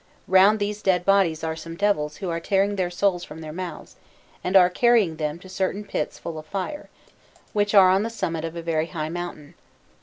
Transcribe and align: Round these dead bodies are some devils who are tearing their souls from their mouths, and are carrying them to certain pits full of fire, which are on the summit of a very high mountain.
Round 0.27 0.57
these 0.57 0.81
dead 0.81 1.05
bodies 1.05 1.43
are 1.43 1.55
some 1.55 1.75
devils 1.75 2.15
who 2.17 2.31
are 2.31 2.39
tearing 2.39 2.75
their 2.75 2.89
souls 2.89 3.23
from 3.23 3.41
their 3.41 3.53
mouths, 3.53 3.97
and 4.43 4.55
are 4.57 4.67
carrying 4.67 5.17
them 5.17 5.37
to 5.37 5.47
certain 5.47 5.83
pits 5.83 6.17
full 6.17 6.39
of 6.39 6.47
fire, 6.47 6.89
which 7.53 7.75
are 7.75 7.91
on 7.91 8.01
the 8.01 8.09
summit 8.09 8.43
of 8.43 8.55
a 8.55 8.63
very 8.63 8.87
high 8.87 9.09
mountain. 9.09 9.53